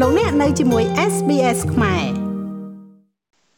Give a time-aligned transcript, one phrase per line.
[0.00, 2.04] លោកអ្នកនៅជាមួយ SBS ខ្មែរ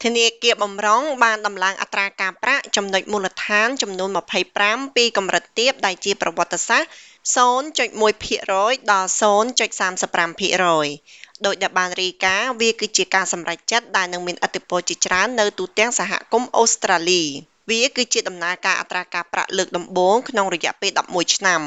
[0.02, 4.10] ធនាគារបំរុងបានដំឡើងអត្រាការប្រាក់ចំណុចមូលដ្ឋានចំនួន
[4.52, 6.88] 25ពីកម្រិតទាបដែលជាប្រវត្តិសាស្ត្រ
[7.36, 17.24] 0.1%ដល់0.35%ដោយដែលបានរាយការណ៍វាគឺជាការសម្រេចចិត្តដែលនឹងមានឥទ្ធិពលជាច្រើននៅទូទាំងសហគមន៍អូស្ត្រាលី
[17.70, 21.60] វាគឺជាដំណើរការអត្រាការប្រាក់លើកដំបូងក្នុងរយៈពេល11ឆ្នាំ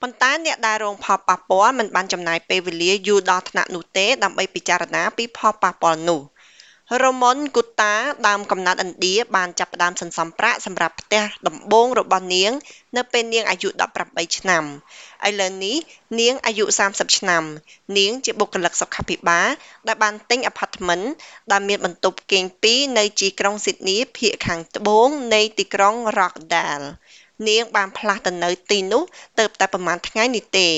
[0.00, 6.20] ប៉ុន្តែអ្នកដែលរងផលប៉ះពាល់មិនបានចំណាយពេលវេលាយូរដល់ថ្នាក់នោះទេដើម្បីពិចារណាពីផលប៉ះពាល់នោះ។
[7.02, 7.94] រ៉ូម៉ុនគូតា
[8.26, 12.52] ដើមកំណើតឥណ្ឌា បានចាប់ផ្ដើមសន្សំប្រាក់សម្រាប់ផ្ទះដំបូងរបស់នាង
[12.96, 13.68] នៅពេលនាងអាយុ
[14.04, 14.64] 18 ឆ្នាំ
[15.28, 15.76] ឥឡូវនេះ
[16.20, 17.44] នាងអាយុ 30 ឆ្នាំ
[17.98, 19.48] នាងជាបុគ្គលិកសុខាភិបាល
[19.86, 21.00] ដែលបានទិញអាផាតមិន
[21.52, 26.86] ដែលមានបន្ទប់គេងពីរនៅទីក្រុងស៊ីដនីភាគខាងត្បូងនៃទីក្រុង Rockdale
[27.48, 29.02] នាងបានផ្លាស់ទៅនៅទីនោះ
[29.38, 30.68] ទៅតែប្រហែលថ្ងៃនេះទេ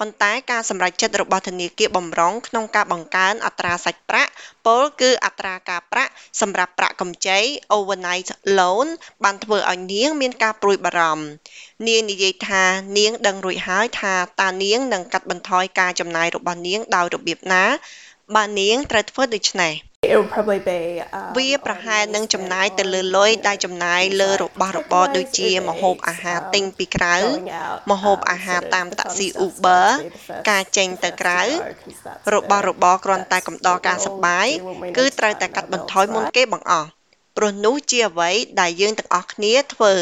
[0.00, 4.30] ប៉ុន្តែការសម្រេចចិត្តរបស់ធនាគារបម្រុងក្នុងការបង្កើនអត្រាសាច់ប្រាក់
[4.66, 7.38] ពលគឺអត្រាការប្រាក់សម្រាប់ប្រាក់កម្ចី
[7.76, 8.28] overnight
[8.58, 8.86] loan
[9.24, 11.24] បានធ្វើឲ្យនាងមានការព្រួយបារម្ភ
[11.88, 12.62] នាងនិយាយថា
[12.98, 17.64] នាងដឹងរួចហើយថាតើនាងនឹងកាត់បន្ថយការចំណាយរបស់នាងដោយរបៀបណា
[18.34, 19.74] បើនាងត្រូវធ្វើដូច្នេះ
[20.12, 20.80] it would probably be
[21.36, 27.16] វាប្រហែលនឹងចំណាយទៅលើលុយដែលចំណាយលើរបស់របរដូចជាម្ហូបអាហារទិញពីក្រៅ
[27.90, 29.86] ម្ហូបអាហារតាមតាក់ស៊ី Uber
[30.50, 31.40] ការចេញទៅក្រៅ
[32.34, 34.46] របស់របរគ្រាន់តែកំដរការសប្បាយ
[34.98, 36.88] គឺត្រូវតែកាត់បន្ថយមុនគេបង្អស់
[37.36, 39.94] ព្រោះនោះជាអ្វីដែលយើងទាំងអស់គ្នាធ្វើ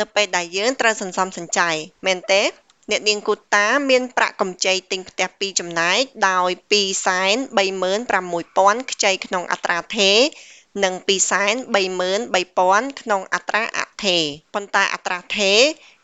[0.00, 1.70] នៅពេលដែលយើងត្រូវសន្សំសំចៃ
[2.06, 2.42] មែនទេ
[2.90, 10.18] អ្នកនាងគូតាមានប្រាក់កម្ចីទិញផ្ទះពីរចំណែកដោយ236,000ខ្ចីក្នុងអត្រាថេរ
[10.84, 14.22] និង233,000ក្នុងអត្រាអថេរ
[14.54, 15.60] ប៉ុន្តែអត្រាថេរ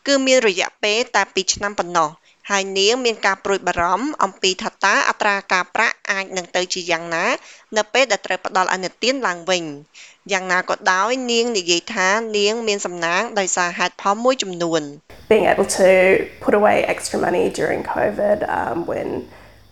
[0.07, 2.09] គឺមានរយៈពេលតែ2ឆ្នាំប៉ុណ្ណោះ
[2.49, 7.25] ហើយនាងមានការព្រួយបារម្ភអំពីថាតើអត្រាការប្រាក់អាចនឹងទៅជាយ៉ាងណា
[7.77, 9.63] នៅពេលដែលត្រូវផ្ដល់អនុទានឡើងវិញ
[10.31, 12.07] យ៉ាងណាក៏ដោយនាងនិយាយថា
[12.37, 14.81] នាងមានសំណាងដោយសារហេតុផលមួយចំនួន
[15.31, 15.89] being able to
[16.43, 19.09] put away extra money during covid um when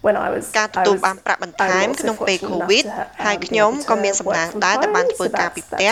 [0.06, 2.86] when I was ការទទួលបានប្រាក់បន្ថែមក្នុងពេល COVID
[3.26, 5.92] ហើយខ្ញុំក៏មានសំណាងដែរដែលបានធ្វើការពីផ្ទះ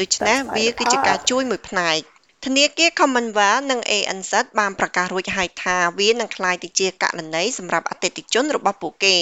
[0.00, 1.98] ដូច្នេះវាគឺជាការជួយមួយផ្នែក
[2.46, 9.18] ធនាគារ Commonwealth និង ANZ បានប្រកាសរួចហើយថាវានឹងក្លាយទៅជាករណីសម្រាប់អតិថិជនរបស់ពួកគេ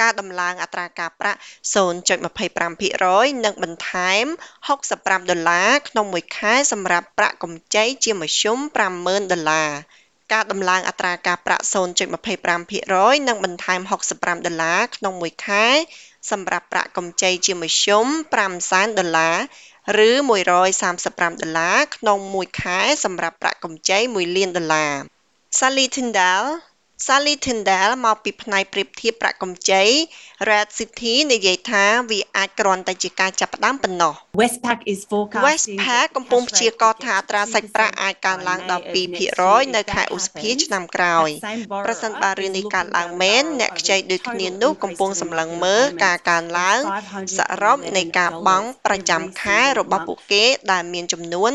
[0.00, 1.38] ការដំឡើងអត្រាការប្រាក់
[2.36, 4.24] 0.25%និងបន្ថែម
[4.78, 8.58] 65ដុល្លារក្នុងមួយខែសម្រាប់ប្រាក់កម្ចីជាមធ្យម
[8.96, 9.70] 50,000ដុល្លារ
[10.32, 13.80] ការដំឡើងអត្រាការប្រាក់0.25%និងបន្ថែម
[14.14, 15.66] 65ដុល្លារក្នុងមួយខែ
[16.30, 18.06] សម្រាប់ប្រាក់កម្ចីជាមធ្យម
[18.38, 19.36] 5សែនដុល្លារ
[20.08, 24.94] ឬ 135 ដុល្លារក្នុងមួយខែសម្រាប់ប្រាក់កម្ចី 1 លានដុល្លារ
[25.58, 26.44] Sally Tyndall
[27.06, 29.84] Sally Tyndall មកពីផ្នែកប្រៀបធៀបប្រាក់កម្ចី
[30.48, 38.84] Red City និយាយថាវាអាចគ្រាន់តែជាការចាប់ផ្ដើមប៉ុណ្ណោះ Westpac is forecasting Westpac កំពុងព្យាករណ៍ថាអត្រាសាច់ប្រាក់អាចកើនឡើងដល់
[39.30, 41.28] 2%នៅខែឧសភាឆ្នាំក្រោយ
[41.86, 46.80] ប្រសិនបើរឿងនេះកើតឡើងមែនអ្នកខ្ចីដូចគ្នានោះកំពុងសម្លឹងមើលការកើនឡើង
[47.36, 51.52] សរុបនៃការបង់ប្រចាំខែរបស់ពួកគេដែលមានចំនួន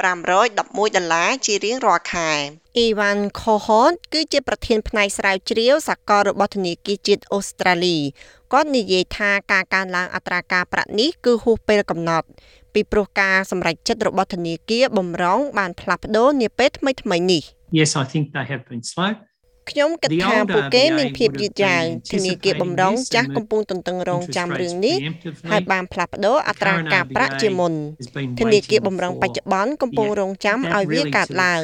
[0.00, 0.64] 511ដុ
[1.04, 2.30] ល្លារជារៀងរាល់ខែ
[2.76, 7.98] អ៊ីវ៉ាន់ខូហតគឺជាប្រធានផ្នែកស្រាវជ្រាវសកលរបស់ធនាគារជាតិអូស្ត្រាលី
[8.52, 12.26] គាត់និយាយថាការកើនឡើងអត្រាការប្រាក់នេះគឺហួសពេលកំណត់
[12.74, 17.42] ពីព្រោះការសម្រេចចិត្តរបស់ធនាគារបំរុងបានផ្លាស់ប្ដូរនាពេលថ្មីៗនេះ
[17.78, 19.12] Yes I think they have been slow
[19.70, 21.82] ខ្ញុំគិតថាពួកគេមានភាពយឺតយ៉ាវ
[22.12, 24.96] ធនាគារបំរុងចាស់កំពុងទន្ទឹងរង់ចាំរឿងនេះ
[25.50, 27.72] ហើយបានផ្លាស់ប្ដូរអត្រាការប្រាក់ជាមុន
[28.40, 31.62] ធនាគារបំរុងបច្ចុប្បន្នកំពុងរង់ចាំឲ្យវាកើតឡើង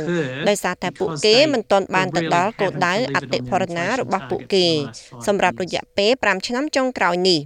[0.48, 4.66] ដោយសារតែពួកគេមិនទាន់បានទៅដល់គោលដៅអតិផរណារបស់ពួកគេ
[5.26, 7.40] សម្រាប់រយៈពេល5ឆ្នាំចុងក្រោយនេះ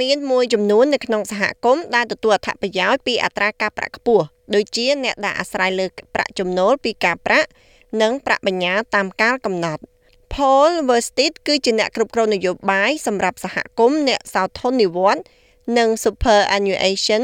[0.00, 7.48] មានមួយចំនួននៅក្នុងសហគមន៍ដែលទទួលអត្ថប្រយោជន៍ពីអត្រាការប្រាក់ខ្ពស់ដូចជាអ្នកដែលអាស្រ័យលើប្រាក់ចំណូលពីការប្រាក់
[8.02, 9.82] និងប្រាក់បញ្ញើតាមកាលកំណត់
[10.34, 15.24] Paul Versteed គឺជាអ្នកគ្រប់គ្រងនយោបាយសម្រាប់សហគមន៍អ្នកសោធននិវត្តន៍
[15.78, 17.22] និង Superannuation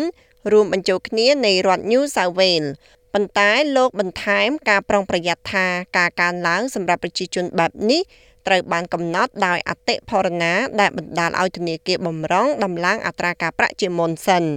[0.53, 2.71] រួមបញ្ចូលគ្នានៃរដ្ឋ New South Wales
[3.15, 5.67] ប៉ុន្តែលោកបន្ថែមការប្រុងប្រយ័ត្នថា
[5.99, 8.03] ការកើនឡើងសម្រាប់ប្រជាជនបែបនេះ
[8.47, 14.45] ត្រូវបានកំណត់ដោយអតិផរណាដែលបណ្ដាលឲ្យធនាគារបំរុងដំឡើងអត្រាការប្រាក់ជាមុនសិន។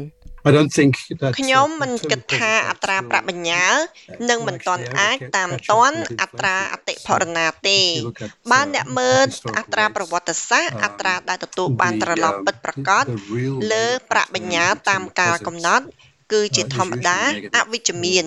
[0.48, 3.66] I don't think that ខ្ញុំមិនគិតថាអត្រាប្រាក់បញ្ញើ
[4.30, 7.80] នឹងមិនទាន់អាចតាមទាន់អត្រាអតិផរណាទេ
[8.52, 9.26] បើអ្នកមើល
[9.58, 13.04] អត្រាប្រវត្តិសាស្ត្រអត្រាដែលទទួលបានត្រឡប់ពិតប្រាកដ
[13.72, 15.86] លើប្រាក់បញ្ញើតាមការកំណត់
[16.34, 17.20] គឺជាធម្មតា
[17.58, 18.26] អវិជ្ជមាន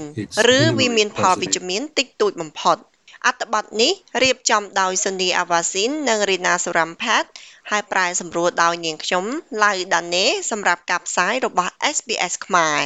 [0.56, 2.78] ឬវាមានផលវិជ្ជមានតិចតួចបំផុត
[3.26, 3.92] អត្ថបទនេះ
[4.22, 7.24] រៀបចំដោយសូនីអាវ៉ាស៊ីននិងរីណាសូរ៉ាំផាត
[7.70, 9.24] ហើយប្រែសម្រួលដោយនាងខ្ញុំ
[9.64, 12.82] ឡៅដាណេសម្រាប់ការផ្សាយរបស់ SBS ខ្មែរ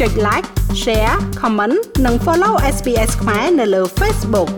[0.00, 0.48] ចុច like
[0.82, 4.50] share comment និង follow SBS ខ្មែរនៅលើ Facebook